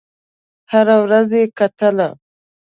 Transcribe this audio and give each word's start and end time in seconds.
هره 0.71 0.97
ورځ 1.03 1.29
یې 1.37 1.43
کتل. 1.57 1.97